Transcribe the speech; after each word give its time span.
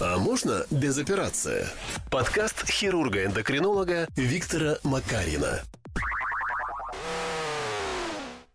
А 0.00 0.18
можно 0.18 0.64
без 0.72 0.98
операции? 0.98 1.66
Подкаст 2.10 2.68
хирурга-эндокринолога 2.68 4.08
Виктора 4.16 4.76
Макарина. 4.82 5.60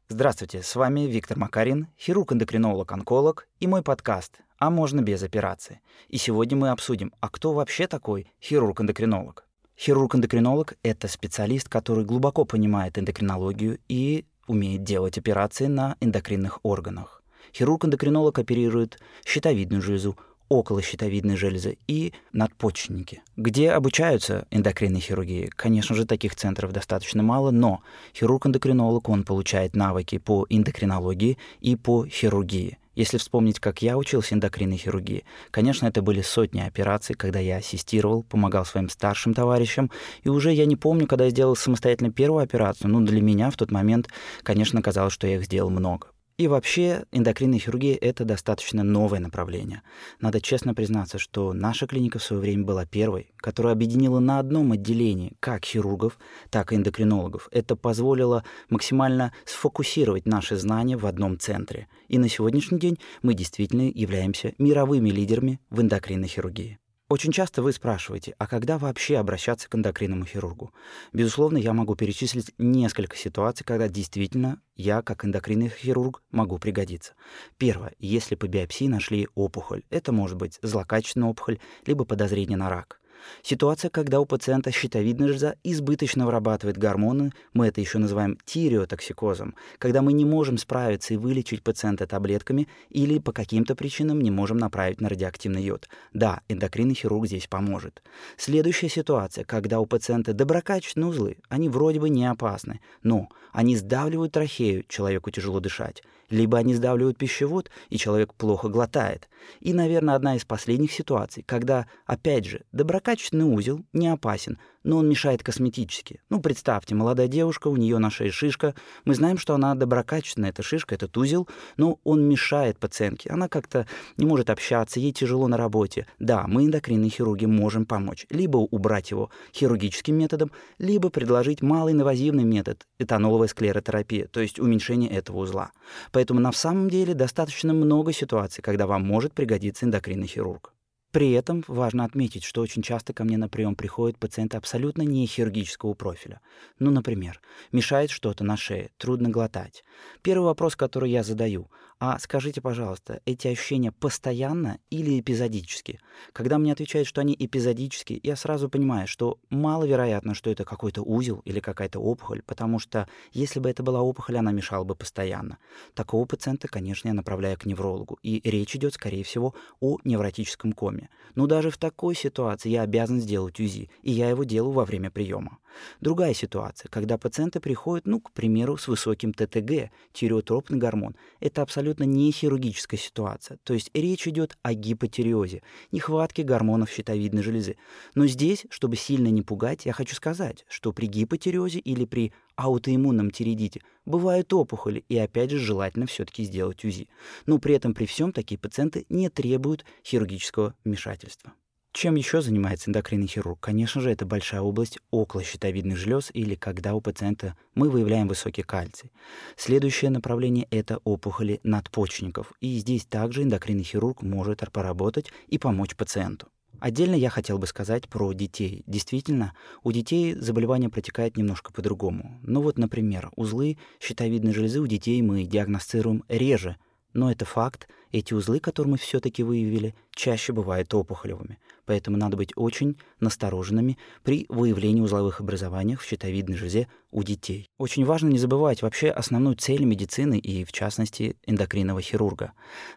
Здравствуйте, 0.10 0.62
с 0.64 0.76
вами 0.76 1.02
Виктор 1.02 1.38
Макарин, 1.38 1.88
хирург-эндокринолог-онколог 1.98 3.48
и 3.62 3.68
мой 3.68 3.84
подкаст 3.84 4.42
«А 4.58 4.70
можно 4.70 5.00
без 5.02 5.24
операции?». 5.24 5.80
И 6.10 6.18
сегодня 6.18 6.58
мы 6.58 6.72
обсудим, 6.72 7.14
а 7.22 7.30
кто 7.30 7.54
вообще 7.54 7.88
такой 7.88 8.34
хирург-эндокринолог? 8.42 9.46
Хирург-эндокринолог— 9.78 10.74
это 10.84 11.08
специалист, 11.08 11.70
который 11.70 12.04
глубоко 12.04 12.44
понимает 12.44 12.98
эндокринологию 12.98 13.80
и 13.88 14.26
умеет 14.48 14.84
делать 14.84 15.18
операции 15.18 15.68
на 15.68 15.96
эндокринных 16.02 16.60
органах. 16.64 17.24
Хирург-эндокринолог 17.54 18.38
оперирует 18.38 19.00
щитовидную 19.26 19.82
железу, 19.82 20.18
околощитовидной 20.50 21.38
железы 21.38 21.78
и 21.88 22.14
надпочечники. 22.34 23.22
Где 23.38 23.72
обучаются 23.72 24.48
эндокринной 24.52 25.00
хирургии? 25.00 25.50
Конечно 25.56 25.96
же, 25.96 26.06
таких 26.06 26.36
центров 26.36 26.72
достаточно 26.72 27.24
мало, 27.24 27.52
но 27.52 27.82
хирург-эндокринолог, 28.14 29.08
он 29.10 29.24
получает 29.24 29.76
навыки 29.76 30.18
по 30.18 30.46
эндокринологии 30.50 31.38
и 31.62 31.76
по 31.76 32.06
хирургии. 32.06 32.78
Если 33.00 33.18
вспомнить, 33.18 33.62
как 33.62 33.82
я 33.82 33.98
учился 33.98 34.36
эндокринной 34.36 34.76
хирургии, 34.76 35.24
конечно, 35.52 35.88
это 35.88 36.02
были 36.02 36.22
сотни 36.22 36.60
операций, 36.60 37.16
когда 37.16 37.40
я 37.40 37.56
ассистировал, 37.56 38.24
помогал 38.24 38.66
своим 38.66 38.90
старшим 38.90 39.34
товарищам, 39.34 39.90
и 40.24 40.28
уже 40.28 40.52
я 40.52 40.66
не 40.66 40.76
помню, 40.76 41.08
когда 41.08 41.24
я 41.24 41.30
сделал 41.30 41.56
самостоятельно 41.56 42.12
первую 42.12 42.44
операцию, 42.44 42.90
но 42.90 43.00
для 43.00 43.22
меня 43.22 43.52
в 43.52 43.56
тот 43.56 43.72
момент, 43.72 44.10
конечно, 44.44 44.82
казалось, 44.82 45.14
что 45.14 45.28
я 45.28 45.38
их 45.38 45.46
сделал 45.46 45.70
много. 45.70 46.08
И 46.40 46.48
вообще 46.48 47.04
эндокринная 47.12 47.60
хирургия— 47.60 47.98
это 48.02 48.24
достаточно 48.24 48.82
новое 48.82 49.20
направление. 49.20 49.82
Надо 50.22 50.40
честно 50.40 50.74
признаться, 50.74 51.18
что 51.20 51.52
наша 51.52 51.86
клиника 51.86 52.18
в 52.18 52.24
свое 52.24 52.42
время 52.42 52.64
была 52.64 52.86
первой, 52.86 53.34
которая 53.36 53.74
объединила 53.74 54.20
на 54.20 54.40
одном 54.40 54.72
отделении 54.72 55.34
как 55.42 55.66
хирургов, 55.66 56.18
так 56.50 56.72
и 56.72 56.78
эндокринологов. 56.78 57.50
Это 57.52 57.76
позволило 57.76 58.46
максимально 58.70 59.34
сфокусировать 59.44 60.26
наши 60.26 60.56
знания 60.56 60.96
в 60.96 61.06
одном 61.06 61.38
центре. 61.38 61.90
И 62.08 62.18
на 62.18 62.30
сегодняшний 62.30 62.80
день 62.80 63.00
мы 63.22 63.34
действительно 63.34 63.92
являемся 63.94 64.54
мировыми 64.60 65.10
лидерами 65.10 65.60
в 65.70 65.82
эндокринной 65.82 66.30
хирургии. 66.30 66.80
Очень 67.10 67.32
часто 67.32 67.64
вы 67.64 67.74
спрашиваете, 67.74 68.36
а 68.38 68.46
когда 68.46 68.78
вообще 68.78 69.18
обращаться 69.18 69.68
к 69.68 69.74
эндокринному 69.74 70.26
хирургу? 70.26 70.72
Безусловно, 71.12 71.58
я 71.58 71.74
могу 71.74 71.96
перечислить 71.96 72.54
несколько 72.60 73.18
ситуаций, 73.18 73.66
когда 73.66 73.88
действительно 73.88 74.62
я, 74.76 75.02
как 75.02 75.26
эндокринный 75.26 75.70
хирург, 75.70 76.22
могу 76.30 76.60
пригодиться. 76.60 77.14
Первое. 77.58 77.96
Если 77.98 78.36
по 78.36 78.48
биопсии 78.48 78.88
нашли 78.88 79.28
опухоль, 79.34 79.82
это 79.90 80.12
может 80.12 80.38
быть 80.38 80.60
злокачественная 80.62 81.30
опухоль, 81.30 81.58
либо 81.88 82.06
подозрение 82.06 82.58
на 82.58 82.70
рак. 82.70 82.99
Ситуация, 83.44 83.90
когда 83.90 84.20
у 84.20 84.26
пациента 84.26 84.72
щитовидная 84.72 85.28
железа 85.28 85.56
избыточно 85.64 86.26
вырабатывает 86.26 86.78
гормоны, 86.78 87.32
мы 87.54 87.68
это 87.68 87.82
еще 87.82 87.98
называем 87.98 88.38
тиреотоксикозом, 88.46 89.56
когда 89.78 90.02
мы 90.02 90.14
не 90.14 90.26
можем 90.26 90.58
справиться 90.58 91.14
и 91.14 91.18
вылечить 91.18 91.64
пациента 91.64 92.08
таблетками 92.08 92.68
или 92.90 93.20
по 93.20 93.32
каким-то 93.32 93.76
причинам 93.76 94.22
не 94.22 94.32
можем 94.32 94.58
направить 94.58 95.02
на 95.02 95.10
радиоактивный 95.10 95.64
йод. 95.64 95.88
Да, 96.14 96.42
эндокринный 96.48 96.96
хирург 96.96 97.28
здесь 97.28 97.48
поможет. 97.48 98.02
Следующая 98.38 98.90
ситуация, 98.90 99.44
когда 99.44 99.80
у 99.80 99.86
пациента 99.86 100.34
доброкачественные 100.34 101.10
узлы, 101.10 101.38
они 101.50 101.70
вроде 101.70 102.00
бы 102.00 102.10
не 102.10 102.26
опасны, 102.26 102.80
но 103.04 103.30
они 103.52 103.76
сдавливают 103.76 104.34
трахею, 104.34 104.86
человеку 104.88 105.32
тяжело 105.32 105.60
дышать, 105.60 106.04
либо 106.30 106.58
они 106.58 106.74
сдавливают 106.76 107.18
пищевод, 107.18 107.70
и 107.90 107.98
человек 107.98 108.34
плохо 108.34 108.70
глотает. 108.70 109.30
И, 109.60 109.74
наверное, 109.74 110.16
одна 110.16 110.36
из 110.36 110.46
последних 110.46 110.92
ситуаций, 110.92 111.44
когда, 111.46 111.88
опять 112.06 112.46
же, 112.46 112.66
доброкачественный 113.10 113.46
узел 113.46 113.84
не 113.92 114.08
опасен, 114.08 114.60
но 114.84 114.98
он 114.98 115.10
мешает 115.10 115.42
косметически. 115.42 116.22
Ну, 116.30 116.42
представьте, 116.42 116.94
молодая 116.94 117.28
девушка, 117.28 117.68
у 117.68 117.76
нее 117.76 117.98
на 117.98 118.12
шее 118.12 118.32
шишка. 118.32 118.76
Мы 119.04 119.16
знаем, 119.16 119.40
что 119.40 119.56
она 119.56 119.74
доброкачественная, 119.74 120.52
эта 120.52 120.62
шишка, 120.62 120.94
этот 120.94 121.18
узел, 121.18 121.48
но 121.76 122.00
он 122.04 122.30
мешает 122.30 122.78
пациентке. 122.78 123.32
Она 123.32 123.48
как-то 123.48 123.88
не 124.18 124.28
может 124.28 124.52
общаться, 124.52 125.00
ей 125.00 125.12
тяжело 125.12 125.48
на 125.48 125.58
работе. 125.58 126.06
Да, 126.20 126.46
мы, 126.48 126.66
эндокринные 126.66 127.10
хирурги, 127.10 127.46
можем 127.46 127.88
помочь. 127.88 128.28
Либо 128.30 128.58
убрать 128.58 129.10
его 129.10 129.32
хирургическим 129.56 130.16
методом, 130.16 130.52
либо 130.78 131.10
предложить 131.10 131.64
малоинвазивный 131.64 132.44
метод– 132.44 132.86
этаноловая 133.00 133.48
склеротерапия, 133.48 134.28
то 134.28 134.40
есть 134.40 134.60
уменьшение 134.60 135.10
этого 135.10 135.38
узла. 135.38 135.72
Поэтому 136.12 136.40
на 136.40 136.52
самом 136.52 136.92
деле 136.92 137.16
достаточно 137.16 137.74
много 137.74 138.14
ситуаций, 138.14 138.62
когда 138.62 138.86
вам 138.86 139.04
может 139.04 139.34
пригодиться 139.34 139.86
эндокринный 139.86 140.28
хирург. 140.28 140.74
При 141.12 141.32
этом 141.32 141.64
важно 141.68 142.06
отметить, 142.06 142.44
что 142.44 142.62
очень 142.62 142.84
часто 142.84 143.14
ко 143.14 143.24
мне 143.24 143.38
на 143.38 143.50
прием 143.50 143.76
приходят 143.76 144.20
пациенты 144.20 144.58
абсолютно 144.58 145.02
не 145.02 145.26
хирургического 145.26 145.96
профиля. 145.96 146.40
Ну, 146.78 146.92
например, 146.92 147.42
мешает 147.72 148.12
что-то 148.12 148.44
на 148.44 148.56
шее, 148.58 148.92
трудно 148.98 149.30
глотать. 149.30 149.84
Первый 150.22 150.46
вопрос, 150.46 150.76
который 150.76 151.10
я 151.10 151.24
задаю, 151.24 151.72
а 152.00 152.18
скажите, 152.20 152.62
пожалуйста, 152.62 153.22
эти 153.26 153.50
ощущения 153.50 153.92
постоянно 153.92 154.80
или 154.90 155.20
эпизодически? 155.20 156.00
Когда 156.32 156.58
мне 156.58 156.72
отвечают, 156.72 157.08
что 157.08 157.20
они 157.20 157.36
эпизодически, 157.38 158.22
я 158.24 158.38
сразу 158.38 158.70
понимаю, 158.70 159.06
что 159.06 159.38
маловероятно, 159.50 160.34
что 160.34 160.50
это 160.50 160.64
какой-то 160.64 161.02
узел 161.02 161.42
или 161.44 161.60
какая-то 161.60 162.00
опухоль, 162.00 162.42
потому 162.44 162.80
что 162.80 163.10
если 163.34 163.60
бы 163.60 163.70
это 163.70 163.84
была 163.84 164.02
опухоль, 164.02 164.38
она 164.38 164.54
мешала 164.54 164.86
бы 164.86 164.96
постоянно. 164.96 165.58
Такого 165.94 166.26
пациента, 166.26 166.70
конечно, 166.70 167.10
я 167.10 167.14
направляю 167.14 167.58
к 167.58 167.66
неврологу, 167.66 168.18
и 168.24 168.40
речь 168.50 168.78
идет, 168.78 168.94
скорее 168.94 169.26
всего, 169.26 169.54
о 169.82 169.98
невротическом 170.06 170.72
коме. 170.72 171.10
Но 171.36 171.48
даже 171.48 171.70
в 171.70 171.78
такой 171.78 172.16
ситуации 172.16 172.70
я 172.70 172.84
обязан 172.84 173.20
сделать 173.20 173.60
УЗИ, 173.60 173.90
и 174.04 174.12
я 174.12 174.30
его 174.30 174.46
делаю 174.46 174.72
во 174.72 174.86
время 174.86 175.12
приема. 175.12 175.60
Другая 176.02 176.34
ситуация, 176.34 176.90
когда 176.90 177.18
пациенты 177.18 177.60
приходят, 177.60 178.06
ну, 178.08 178.20
к 178.20 178.32
примеру, 178.32 178.78
с 178.78 178.88
высоким 178.88 179.34
ТТГ, 179.34 179.92
тиреотропный 180.14 180.78
гормон. 180.78 181.16
Это 181.40 181.62
абсолютно 181.62 181.89
не 181.98 182.32
хирургическая 182.32 183.00
ситуация. 183.00 183.58
То 183.64 183.74
есть 183.74 183.90
речь 183.94 184.28
идет 184.28 184.58
о 184.62 184.74
гипотиреозе, 184.74 185.62
нехватке 185.92 186.44
гормонов 186.44 186.90
щитовидной 186.90 187.44
железы. 187.44 187.78
Но 188.16 188.28
здесь, 188.28 188.66
чтобы 188.70 188.96
сильно 188.96 189.28
не 189.28 189.42
пугать, 189.42 189.86
я 189.86 189.94
хочу 189.94 190.16
сказать, 190.16 190.66
что 190.70 190.94
при 190.94 191.08
гипотиреозе 191.08 191.80
или 191.80 192.06
при 192.06 192.34
аутоиммунном 192.56 193.32
тиреидите 193.32 193.82
бывают 194.06 194.54
опухоли, 194.54 195.06
и 195.10 195.18
опять 195.18 195.52
же 195.52 195.60
желательно 195.60 196.06
все-таки 196.06 196.44
сделать 196.44 196.84
УЗИ. 196.84 197.10
Но 197.46 197.58
при 197.60 197.76
этом 197.76 197.94
при 197.94 198.06
всем 198.06 198.32
такие 198.34 198.60
пациенты 198.60 199.06
не 199.10 199.30
требуют 199.30 199.86
хирургического 200.04 200.76
вмешательства. 200.84 201.54
Чем 201.92 202.16
еще 202.16 202.42
занимается 202.42 202.90
эндокринный 202.90 203.28
хирург? 203.28 203.60
Конечно 203.60 204.00
же, 204.00 204.12
это 204.12 204.24
большая 204.26 204.62
область 204.62 205.00
околощитовидных 205.10 205.98
желез 205.98 206.30
или 206.34 206.54
когда 206.54 206.94
у 206.94 207.02
пациента 207.02 207.58
мы 207.74 207.90
выявляем 207.90 208.28
высокий 208.28 208.62
кальций. 208.62 209.12
Следующее 209.58 210.12
направление— 210.12 210.68
это 210.72 211.00
опухоли 211.04 211.60
надпочечников. 211.64 212.54
И 212.62 212.78
здесь 212.78 213.06
также 213.06 213.42
эндокринный 213.42 213.84
хирург 213.84 214.22
может 214.22 214.60
поработать 214.72 215.32
и 215.48 215.58
помочь 215.58 215.96
пациенту. 215.96 216.48
Отдельно 216.80 217.16
я 217.16 217.30
хотел 217.32 217.58
бы 217.58 217.66
сказать 217.66 218.08
про 218.08 218.32
детей. 218.34 218.84
Действительно, 218.86 219.54
у 219.84 219.92
детей 219.92 220.36
заболевание 220.36 220.90
протекает 220.90 221.38
немножко 221.38 221.74
по-другому. 221.74 222.40
Ну 222.44 222.62
вот, 222.62 222.78
например, 222.78 223.32
узлы 223.36 223.80
щитовидной 224.00 224.54
железы 224.54 224.80
у 224.80 224.88
детей 224.88 225.22
мы 225.24 225.44
диагностируем 225.44 226.24
реже, 226.30 226.78
но 227.14 227.32
это 227.32 227.46
факт, 227.46 227.88
эти 228.12 228.34
узлы, 228.34 228.60
которые 228.60 228.92
мы 228.92 228.98
все-таки 228.98 229.44
выявили, 229.44 229.96
чаще 230.12 230.54
бывают 230.54 230.94
опухолевыми 230.94 231.58
поэтому 231.90 232.18
надо 232.18 232.38
быть 232.38 232.52
очень 232.56 232.98
настороженными 233.20 233.98
при 234.22 234.46
выявлении 234.48 235.02
узловых 235.02 235.42
образований 235.42 235.96
в 235.96 236.04
щитовидной 236.04 236.56
железе 236.56 236.88
у 237.12 237.24
детей. 237.24 237.66
Очень 237.80 238.06
важно 238.06 238.28
не 238.28 238.38
забывать 238.38 238.84
вообще 238.84 239.10
основную 239.10 239.56
цель 239.56 239.84
медицины 239.84 240.38
и, 240.38 240.64
в 240.64 240.72
частности, 240.72 241.36
эндокринного 241.48 242.02
хирурга. 242.02 242.52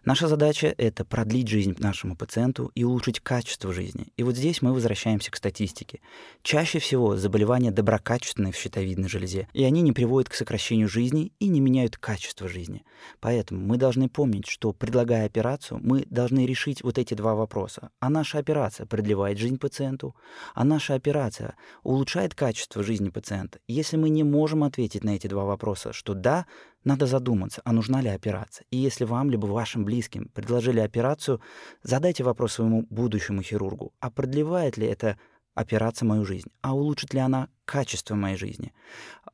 Наша 0.05 0.29
задача— 0.29 0.75
это 0.79 1.05
продлить 1.07 1.49
жизнь 1.49 1.75
нашему 1.79 2.17
пациенту 2.17 2.71
и 2.75 2.85
улучшить 2.85 3.21
качество 3.21 3.73
жизни. 3.73 4.13
И 4.19 4.23
вот 4.23 4.37
здесь 4.37 4.61
мы 4.61 4.75
возвращаемся 4.75 5.31
к 5.31 5.37
статистике. 5.37 6.01
Чаще 6.43 6.79
всего 6.79 7.17
заболевания 7.17 7.71
доброкачественные 7.71 8.53
в 8.53 8.57
щитовидной 8.57 9.09
железе, 9.09 9.49
и 9.55 9.65
они 9.65 9.81
не 9.81 9.93
приводят 9.93 10.29
к 10.29 10.35
сокращению 10.35 10.89
жизни 10.89 11.33
и 11.39 11.49
не 11.49 11.61
меняют 11.61 11.97
качество 11.97 12.49
жизни. 12.49 12.85
Поэтому 13.21 13.65
мы 13.65 13.79
должны 13.79 14.11
помнить, 14.11 14.47
что, 14.47 14.75
предлагая 14.75 15.25
операцию, 15.25 15.81
мы 15.83 16.05
должны 16.11 16.45
решить 16.45 16.83
вот 16.83 16.99
эти 16.99 17.15
два 17.15 17.35
вопроса. 17.35 17.91
А 17.99 18.11
наша 18.11 18.39
операция 18.39 18.82
операция 18.83 18.87
продлевает 18.87 19.39
жизнь 19.39 19.59
пациенту, 19.59 20.15
а 20.55 20.65
наша 20.65 20.95
операция 20.95 21.55
улучшает 21.83 22.35
качество 22.35 22.83
жизни 22.83 23.11
пациента. 23.11 23.59
Если 23.69 23.99
мы 23.99 24.11
не 24.11 24.25
можем 24.25 24.63
ответить 24.63 25.05
на 25.05 25.15
эти 25.15 25.29
два 25.29 25.45
вопроса, 25.45 25.93
что 25.93 26.15
да, 26.15 26.47
надо 26.85 27.07
задуматься, 27.07 27.63
а 27.65 27.73
нужна 27.73 28.03
ли 28.03 28.09
операция. 28.09 28.67
И 28.73 28.77
если 28.77 29.07
вам 29.07 29.31
либо 29.31 29.47
вашим 29.47 29.85
близким 29.85 30.29
предложили 30.35 30.81
операцию, 30.81 31.41
задайте 31.83 32.25
вопрос 32.25 32.53
своему 32.53 32.87
будущему 32.91 33.43
хирургу, 33.43 33.93
а 34.01 34.11
продлевает 34.11 34.79
ли 34.79 34.87
эта 34.87 35.17
операция 35.55 36.07
мою 36.07 36.25
жизнь, 36.25 36.49
а 36.63 36.75
улучшит 36.75 37.15
ли 37.15 37.21
она 37.21 37.49
качество 37.65 38.17
моей 38.17 38.37
жизни. 38.37 38.73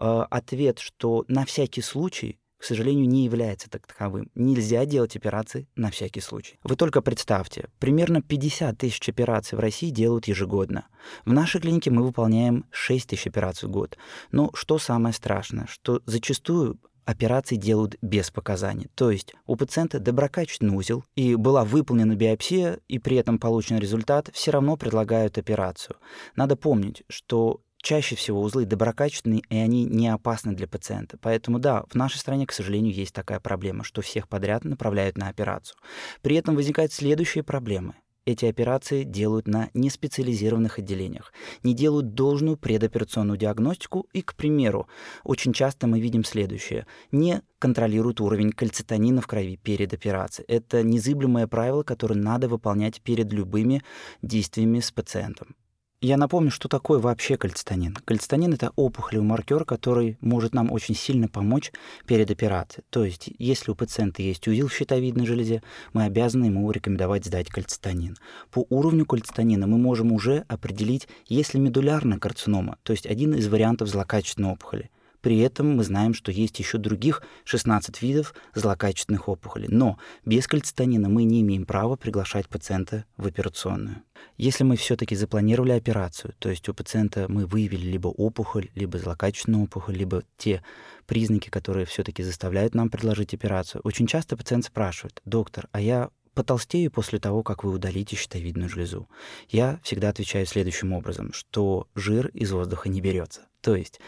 Э, 0.00 0.26
ответ, 0.30 0.78
что 0.78 1.24
на 1.28 1.44
всякий 1.44 1.82
случай 1.82 2.38
к 2.58 2.64
сожалению, 2.64 3.08
не 3.08 3.24
является 3.24 3.70
таковым. 3.70 4.30
Нельзя 4.34 4.84
делать 4.84 5.16
операции 5.16 5.68
на 5.76 5.90
всякий 5.90 6.20
случай. 6.20 6.58
Вы 6.64 6.76
только 6.76 7.00
представьте, 7.00 7.68
примерно 7.78 8.20
50 8.20 8.76
тысяч 8.76 9.08
операций 9.08 9.56
в 9.56 9.60
России 9.60 9.90
делают 9.90 10.26
ежегодно. 10.26 10.88
В 11.24 11.32
нашей 11.32 11.60
клинике 11.60 11.90
мы 11.90 12.02
выполняем 12.02 12.66
6 12.70 13.08
тысяч 13.08 13.26
операций 13.26 13.68
в 13.68 13.72
год. 13.72 13.96
Но 14.32 14.50
что 14.54 14.78
самое 14.78 15.14
страшное, 15.14 15.66
что 15.66 16.02
зачастую 16.06 16.78
операции 17.08 17.56
делают 17.56 17.96
без 18.02 18.30
показаний. 18.30 18.90
То 18.94 19.10
есть 19.10 19.32
у 19.46 19.56
пациента 19.56 19.98
доброкачественный 19.98 20.76
узел, 20.76 21.04
и 21.14 21.36
была 21.36 21.64
выполнена 21.64 22.14
биопсия, 22.14 22.80
и 22.86 22.98
при 22.98 23.16
этом 23.16 23.38
получен 23.38 23.78
результат, 23.78 24.28
все 24.34 24.50
равно 24.50 24.76
предлагают 24.76 25.38
операцию. 25.38 25.96
Надо 26.36 26.54
помнить, 26.54 27.04
что 27.08 27.62
чаще 27.88 28.16
всего 28.16 28.42
узлы 28.42 28.66
доброкачественные, 28.66 29.40
и 29.48 29.56
они 29.56 29.86
не 29.86 30.08
опасны 30.08 30.52
для 30.52 30.68
пациента. 30.68 31.16
Поэтому 31.22 31.58
да, 31.58 31.84
в 31.88 31.94
нашей 31.94 32.18
стране, 32.18 32.46
к 32.46 32.52
сожалению, 32.52 32.92
есть 32.92 33.14
такая 33.14 33.40
проблема, 33.40 33.82
что 33.82 34.02
всех 34.02 34.28
подряд 34.28 34.64
направляют 34.64 35.16
на 35.16 35.28
операцию. 35.28 35.78
При 36.20 36.36
этом 36.36 36.54
возникают 36.54 36.92
следующие 36.92 37.42
проблемы 37.42 37.94
эти 38.26 38.44
операции 38.44 39.04
делают 39.04 39.48
на 39.48 39.70
неспециализированных 39.72 40.78
отделениях, 40.78 41.32
не 41.62 41.72
делают 41.72 42.12
должную 42.12 42.58
предоперационную 42.58 43.38
диагностику 43.38 44.06
и, 44.12 44.20
к 44.20 44.34
примеру, 44.34 44.86
очень 45.24 45.54
часто 45.54 45.86
мы 45.86 45.98
видим 45.98 46.24
следующее. 46.24 46.86
Не 47.10 47.40
контролируют 47.58 48.20
уровень 48.20 48.52
кальцитонина 48.52 49.22
в 49.22 49.26
крови 49.26 49.56
перед 49.56 49.94
операцией. 49.94 50.44
Это 50.46 50.82
незыблемое 50.82 51.46
правило, 51.46 51.84
которое 51.84 52.16
надо 52.16 52.48
выполнять 52.48 53.00
перед 53.00 53.32
любыми 53.32 53.82
действиями 54.20 54.80
с 54.80 54.92
пациентом. 54.92 55.56
Я 56.00 56.16
напомню, 56.16 56.52
что 56.52 56.68
такое 56.68 57.00
вообще 57.00 57.36
кальцитонин. 57.36 57.96
Кальцитонин— 58.04 58.52
это 58.54 58.70
опухолевый 58.76 59.26
маркер, 59.26 59.64
который 59.64 60.16
может 60.20 60.54
нам 60.54 60.70
очень 60.70 60.94
сильно 60.94 61.26
помочь 61.26 61.72
перед 62.06 62.30
операцией. 62.30 62.84
То 62.90 63.04
есть, 63.04 63.30
если 63.40 63.72
у 63.72 63.74
пациента 63.74 64.22
есть 64.22 64.46
узел 64.46 64.68
в 64.68 64.72
щитовидной 64.72 65.26
железе, 65.26 65.60
мы 65.92 66.04
обязаны 66.04 66.44
ему 66.44 66.70
рекомендовать 66.70 67.24
сдать 67.24 67.48
кальцитонин. 67.48 68.16
По 68.52 68.64
уровню 68.70 69.06
кальцитонина 69.06 69.66
мы 69.66 69.76
можем 69.76 70.12
уже 70.12 70.44
определить, 70.46 71.08
есть 71.26 71.54
ли 71.54 71.58
медулярная 71.60 72.20
карцинома, 72.20 72.78
то 72.84 72.92
есть 72.92 73.04
один 73.04 73.34
из 73.34 73.48
вариантов 73.48 73.88
злокачественной 73.88 74.52
опухоли. 74.52 74.92
При 75.20 75.38
этом 75.38 75.76
мы 75.76 75.84
знаем, 75.84 76.14
что 76.14 76.30
есть 76.30 76.58
еще 76.58 76.78
других 76.78 77.22
16 77.44 78.02
видов 78.02 78.34
злокачественных 78.54 79.28
опухолей. 79.28 79.68
Но 79.68 79.98
без 80.24 80.46
кальцитонина 80.46 81.08
мы 81.08 81.24
не 81.24 81.40
имеем 81.40 81.66
права 81.66 81.96
приглашать 81.96 82.48
пациента 82.48 83.04
в 83.16 83.26
операционную. 83.26 84.02
Если 84.36 84.64
мы 84.64 84.76
все-таки 84.76 85.16
запланировали 85.16 85.72
операцию, 85.72 86.34
то 86.38 86.48
есть 86.48 86.68
у 86.68 86.74
пациента 86.74 87.26
мы 87.28 87.46
выявили 87.46 87.86
либо 87.86 88.08
опухоль, 88.08 88.68
либо 88.74 88.98
злокачественную 88.98 89.64
опухоль, 89.64 89.96
либо 89.96 90.22
те 90.36 90.62
признаки, 91.06 91.48
которые 91.48 91.86
все-таки 91.86 92.22
заставляют 92.22 92.74
нам 92.74 92.90
предложить 92.90 93.34
операцию, 93.34 93.80
очень 93.84 94.06
часто 94.06 94.36
пациент 94.36 94.64
спрашивает, 94.64 95.20
доктор, 95.24 95.68
а 95.72 95.80
я 95.80 96.10
потолстею 96.38 96.92
после 96.92 97.18
того, 97.18 97.42
как 97.42 97.64
вы 97.64 97.72
удалите 97.72 98.14
щитовидную 98.14 98.68
железу? 98.68 99.08
Я 99.48 99.80
всегда 99.82 100.10
отвечаю 100.10 100.46
следующим 100.46 100.92
образом, 100.92 101.32
что 101.32 101.88
жир 101.96 102.28
из 102.28 102.52
воздуха 102.52 102.88
не 102.88 103.00
берется. 103.00 103.40
То 103.60 103.74
есть 103.74 103.98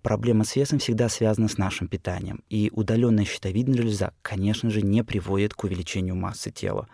проблема 0.00 0.44
с 0.44 0.56
весом 0.56 0.78
всегда 0.78 1.10
связана 1.10 1.46
с 1.46 1.58
нашим 1.58 1.86
питанием. 1.86 2.42
И 2.48 2.70
удаленная 2.72 3.26
щитовидная 3.26 3.76
железа, 3.76 4.14
конечно 4.22 4.70
же, 4.70 4.80
не 4.80 5.04
приводит 5.04 5.52
к 5.52 5.62
увеличению 5.62 6.16
массы 6.16 6.50
тела. 6.50 6.88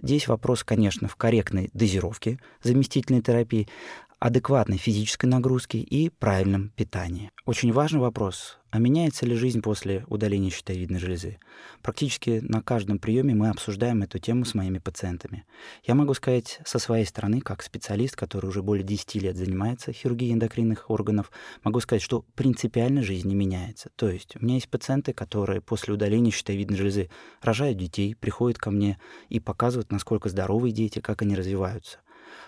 Здесь 0.00 0.28
вопрос, 0.28 0.62
конечно, 0.62 1.08
в 1.08 1.16
корректной 1.16 1.70
дозировке 1.72 2.38
заместительной 2.62 3.22
терапии, 3.22 3.66
адекватной 4.20 4.76
физической 4.76 5.24
нагрузки 5.24 5.78
и 5.78 6.10
правильном 6.10 6.72
питании. 6.76 7.30
Очень 7.46 7.72
важный 7.72 8.00
вопрос, 8.00 8.58
а 8.70 8.78
меняется 8.78 9.24
ли 9.24 9.34
жизнь 9.34 9.62
после 9.62 10.04
удаления 10.08 10.50
щитовидной 10.50 11.00
железы? 11.00 11.38
Практически 11.80 12.40
на 12.42 12.60
каждом 12.60 12.98
приеме 12.98 13.34
мы 13.34 13.48
обсуждаем 13.48 14.02
эту 14.02 14.18
тему 14.18 14.44
с 14.44 14.52
моими 14.52 14.76
пациентами. 14.76 15.46
Я 15.84 15.94
могу 15.94 16.12
сказать 16.12 16.60
со 16.66 16.78
своей 16.78 17.06
стороны, 17.06 17.40
как 17.40 17.62
специалист, 17.62 18.14
который 18.14 18.48
уже 18.48 18.62
более 18.62 18.84
10 18.84 19.14
лет 19.14 19.38
занимается 19.38 19.90
хирургией 19.90 20.34
эндокринных 20.34 20.90
органов, 20.90 21.32
могу 21.64 21.80
сказать, 21.80 22.02
что 22.02 22.26
принципиально 22.34 23.02
жизнь 23.02 23.26
не 23.26 23.34
меняется. 23.34 23.88
То 23.96 24.10
есть 24.10 24.36
у 24.36 24.44
меня 24.44 24.56
есть 24.56 24.68
пациенты, 24.68 25.14
которые 25.14 25.62
после 25.62 25.94
удаления 25.94 26.30
щитовидной 26.30 26.76
железы 26.76 27.08
рожают 27.40 27.78
детей, 27.78 28.14
приходят 28.14 28.58
ко 28.58 28.70
мне 28.70 28.98
и 29.30 29.40
показывают, 29.40 29.90
насколько 29.90 30.28
здоровые 30.28 30.72
дети, 30.72 31.00
как 31.00 31.22
они 31.22 31.34
развиваются. 31.34 32.00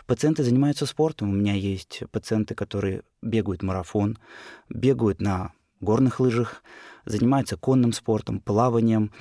Пациенты 0.07 0.45
занимаются 0.45 0.87
спортом. 0.87 1.31
У 1.31 1.33
меня 1.33 1.55
есть 1.55 2.03
пациенты, 2.11 2.55
которые 2.55 3.03
бегают 3.23 3.63
марафон, 3.63 4.19
бегают 4.69 5.21
на 5.21 5.53
горных 5.81 6.21
лыжах, 6.21 6.63
занимаются 7.05 7.57
конным 7.57 7.93
спортом, 7.93 8.41
плаванием. 8.41 9.13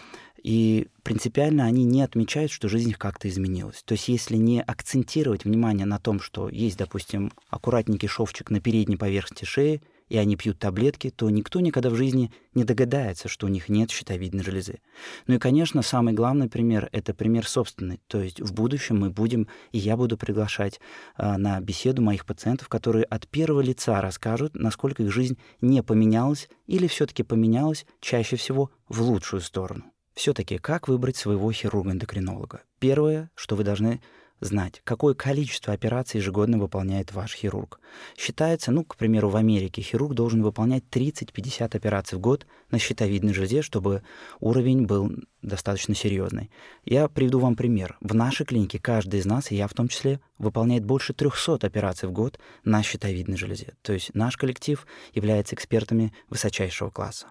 И 0.42 0.88
принципиально 1.04 1.66
они 1.66 1.84
не 1.84 2.02
отмечают, 2.02 2.52
что 2.52 2.68
жизнь 2.68 2.90
их 2.90 2.98
как-то 2.98 3.30
изменилась. 3.30 3.84
То 3.84 3.94
есть 3.94 4.08
если 4.08 4.38
не 4.38 4.62
акцентировать 4.62 5.46
внимание 5.46 5.86
на 5.86 6.00
том, 6.00 6.20
что 6.20 6.50
есть, 6.50 6.78
допустим, 6.78 7.32
аккуратненький 7.50 8.08
шовчик 8.08 8.50
на 8.50 8.60
передней 8.60 8.98
поверхности 8.98 9.46
шеи, 9.46 9.84
и 10.12 10.18
они 10.18 10.36
пьют 10.36 10.60
таблетки, 10.60 11.10
то 11.10 11.30
никто 11.30 11.62
никогда 11.62 11.90
в 11.90 11.96
жизни 11.96 12.34
не 12.54 12.66
догадается, 12.66 13.30
что 13.30 13.46
у 13.46 13.50
них 13.50 13.70
нет 13.70 13.92
щитовидной 13.92 14.44
железы. 14.44 14.82
Ну 15.26 15.36
и, 15.36 15.40
конечно, 15.40 15.82
самый 15.82 16.14
главный 16.14 16.50
пример— 16.50 16.90
это 16.92 17.14
пример 17.14 17.48
собственный. 17.48 18.02
То 18.08 18.22
есть 18.22 18.42
в 18.42 18.54
будущем 18.54 19.00
мы 19.00 19.10
будем, 19.10 19.48
и 19.72 19.78
я 19.78 19.96
буду 19.96 20.18
приглашать 20.18 20.82
э, 21.18 21.38
на 21.38 21.62
беседу 21.62 22.02
моих 22.02 22.26
пациентов, 22.26 22.68
которые 22.68 23.06
от 23.06 23.26
первого 23.30 23.62
лица 23.62 24.02
расскажут, 24.02 24.54
насколько 24.54 25.02
их 25.02 25.14
жизнь 25.14 25.38
не 25.62 25.82
поменялась 25.82 26.50
или 26.68 26.88
все 26.88 27.06
таки 27.06 27.24
поменялась 27.24 27.86
чаще 28.02 28.36
всего 28.36 28.70
в 28.90 29.02
лучшую 29.02 29.40
сторону. 29.40 29.86
все 30.14 30.34
таки 30.34 30.58
как 30.58 30.90
выбрать 30.90 31.16
своего 31.16 31.54
хирурга-эндокринолога? 31.54 32.64
Первое, 32.80 33.32
что 33.34 33.56
вы 33.56 33.64
должны 33.64 34.02
знать, 34.42 34.82
какое 34.84 35.14
количество 35.14 35.74
операций 35.74 36.20
ежегодно 36.20 36.58
выполняет 36.58 37.14
ваш 37.14 37.36
хирург. 37.36 37.80
Считается, 38.18 38.72
ну, 38.72 38.84
к 38.84 38.98
примеру, 38.98 39.30
в 39.30 39.36
Америке 39.36 39.82
хирург 39.82 40.14
должен 40.14 40.42
выполнять 40.42 40.84
30-50 40.92 41.76
операций 41.76 42.18
в 42.18 42.22
год 42.22 42.46
на 42.72 42.80
щитовидной 42.80 43.34
железе, 43.34 43.62
чтобы 43.62 44.04
уровень 44.40 44.86
был 44.86 45.12
достаточно 45.42 45.96
серьезный. 45.96 46.52
Я 46.84 47.08
приведу 47.08 47.40
вам 47.40 47.56
пример. 47.56 47.98
В 48.02 48.14
нашей 48.14 48.46
клинике 48.46 48.80
каждый 48.80 49.20
из 49.20 49.26
нас, 49.26 49.52
и 49.52 49.56
я 49.56 49.68
в 49.68 49.74
том 49.74 49.88
числе, 49.88 50.20
выполняет 50.38 50.84
больше 50.84 51.14
300 51.14 51.66
операций 51.66 52.10
в 52.10 52.12
год 52.12 52.40
на 52.64 52.84
щитовидной 52.84 53.38
железе. 53.38 53.76
То 53.82 53.94
есть 53.94 54.14
наш 54.14 54.38
коллектив 54.38 54.86
является 55.14 55.56
экспертами 55.56 56.14
высочайшего 56.30 56.90
класса. 56.90 57.28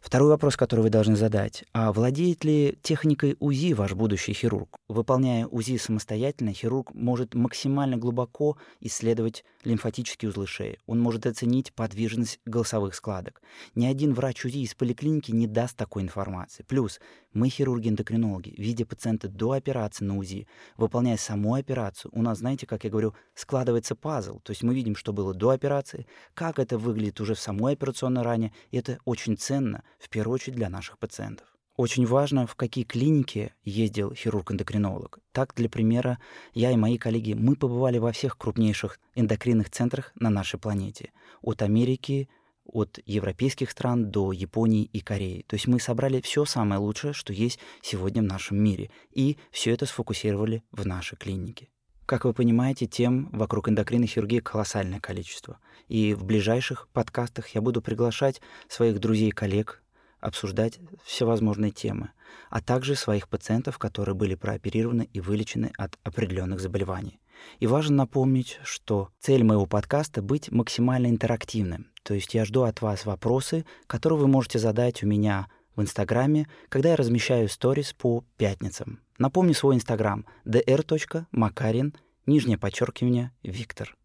Второй 0.00 0.28
вопрос, 0.28 0.56
который 0.56 0.80
вы 0.80 0.90
должны 0.90 1.16
задать. 1.16 1.64
А 1.72 1.92
владеет 1.92 2.44
ли 2.44 2.78
техникой 2.82 3.36
УЗИ 3.40 3.72
ваш 3.72 3.94
будущий 3.94 4.32
хирург? 4.32 4.76
Выполняя 4.88 5.46
УЗИ 5.46 5.76
самостоятельно, 5.76 6.52
хирург 6.52 6.94
может 6.94 7.34
максимально 7.34 7.96
глубоко 7.96 8.56
исследовать 8.80 9.44
лимфатические 9.68 10.30
узлы 10.30 10.46
шеи. 10.46 10.78
Он 10.86 10.98
может 10.98 11.26
оценить 11.26 11.72
подвижность 11.72 12.40
голосовых 12.44 12.94
складок. 12.94 13.42
Ни 13.74 13.86
один 13.86 14.14
врач 14.14 14.44
УЗИ 14.44 14.58
из 14.58 14.74
поликлиники 14.74 15.30
не 15.30 15.46
даст 15.46 15.76
такой 15.76 16.02
информации. 16.02 16.64
Плюс 16.66 17.00
мы, 17.32 17.48
хирурги-эндокринологи, 17.48 18.54
видя 18.56 18.86
пациента 18.86 19.28
до 19.28 19.52
операции 19.52 20.04
на 20.04 20.16
УЗИ, 20.16 20.48
выполняя 20.76 21.16
саму 21.16 21.54
операцию, 21.54 22.10
у 22.14 22.22
нас, 22.22 22.38
знаете, 22.38 22.66
как 22.66 22.84
я 22.84 22.90
говорю, 22.90 23.14
складывается 23.34 23.94
пазл. 23.94 24.40
То 24.40 24.52
есть 24.52 24.62
мы 24.62 24.74
видим, 24.74 24.96
что 24.96 25.12
было 25.12 25.34
до 25.34 25.50
операции, 25.50 26.06
как 26.34 26.58
это 26.58 26.78
выглядит 26.78 27.20
уже 27.20 27.34
в 27.34 27.40
самой 27.40 27.74
операционной 27.74 28.22
ране, 28.22 28.52
и 28.70 28.78
это 28.78 28.98
очень 29.04 29.36
ценно, 29.36 29.84
в 29.98 30.08
первую 30.08 30.34
очередь, 30.34 30.56
для 30.56 30.70
наших 30.70 30.98
пациентов. 30.98 31.57
Очень 31.78 32.06
важно, 32.06 32.48
в 32.48 32.56
какие 32.56 32.82
клиники 32.82 33.54
ездил 33.62 34.12
хирург-эндокринолог. 34.12 35.20
Так, 35.30 35.54
для 35.54 35.68
примера, 35.68 36.18
я 36.52 36.72
и 36.72 36.76
мои 36.76 36.98
коллеги, 36.98 37.34
мы 37.34 37.54
побывали 37.54 37.98
во 37.98 38.10
всех 38.10 38.36
крупнейших 38.36 38.98
эндокринных 39.14 39.70
центрах 39.70 40.10
на 40.16 40.28
нашей 40.28 40.58
планете. 40.58 41.12
От 41.40 41.62
Америки 41.62 42.28
от 42.64 42.98
европейских 43.06 43.70
стран 43.70 44.10
до 44.10 44.32
Японии 44.32 44.90
и 44.92 44.98
Кореи. 44.98 45.44
То 45.46 45.54
есть 45.54 45.68
мы 45.68 45.78
собрали 45.78 46.20
все 46.20 46.44
самое 46.44 46.80
лучшее, 46.80 47.12
что 47.12 47.32
есть 47.32 47.60
сегодня 47.80 48.22
в 48.22 48.26
нашем 48.26 48.60
мире, 48.60 48.90
и 49.12 49.38
все 49.52 49.70
это 49.70 49.86
сфокусировали 49.86 50.64
в 50.72 50.84
нашей 50.84 51.16
клинике. 51.16 51.68
Как 52.06 52.24
вы 52.24 52.34
понимаете, 52.34 52.86
тем 52.86 53.30
вокруг 53.30 53.68
эндокринной 53.68 54.08
хирургии 54.08 54.40
колоссальное 54.40 54.98
количество. 54.98 55.60
И 55.86 56.12
в 56.14 56.24
ближайших 56.24 56.88
подкастах 56.92 57.48
я 57.50 57.60
буду 57.60 57.82
приглашать 57.82 58.40
своих 58.66 58.98
друзей 58.98 59.28
и 59.28 59.30
коллег 59.30 59.80
обсуждать 60.20 60.78
всевозможные 61.04 61.70
темы, 61.70 62.10
а 62.50 62.60
также 62.60 62.94
своих 62.94 63.28
пациентов, 63.28 63.78
которые 63.78 64.14
были 64.14 64.34
прооперированы 64.34 65.08
и 65.12 65.20
вылечены 65.20 65.72
от 65.76 65.98
определенных 66.02 66.60
заболеваний. 66.60 67.20
И 67.60 67.66
важно 67.66 67.96
напомнить, 67.96 68.58
что 68.64 69.10
цель 69.20 69.44
моего 69.44 69.66
подкаста— 69.66 70.22
быть 70.22 70.50
максимально 70.50 71.06
интерактивным. 71.06 71.86
То 72.02 72.14
есть 72.14 72.34
я 72.34 72.44
жду 72.44 72.62
от 72.62 72.80
вас 72.80 73.06
вопросы, 73.06 73.64
которые 73.86 74.18
вы 74.18 74.28
можете 74.28 74.58
задать 74.58 75.02
у 75.02 75.06
меня 75.06 75.48
в 75.76 75.82
Инстаграме, 75.82 76.48
когда 76.68 76.90
я 76.90 76.96
размещаю 76.96 77.48
сторис 77.48 77.92
по 77.92 78.24
пятницам. 78.36 79.00
Напомню 79.18 79.54
свой 79.54 79.76
Инстаграм 79.76 80.26
dr.makarin, 80.44 81.94
нижнее 82.26 82.58
подчеркивание, 82.58 83.32
Виктор. 83.42 83.96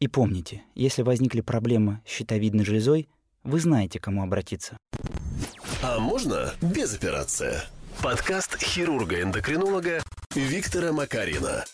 И 0.00 0.08
помните, 0.08 0.62
если 0.74 1.02
возникли 1.02 1.40
проблемы 1.40 2.00
с 2.06 2.10
щитовидной 2.10 2.64
железой, 2.64 3.08
вы 3.42 3.60
знаете, 3.60 3.98
к 3.98 4.04
кому 4.04 4.22
обратиться. 4.22 4.76
А 5.80 6.00
можно 6.00 6.52
без 6.60 6.94
операции? 6.94 7.62
Подкаст 8.02 8.60
хирурга-эндокринолога 8.60 10.02
Виктора 10.34 10.92
Макарина. 10.92 11.64